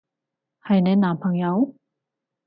[0.63, 1.75] 係你男朋友？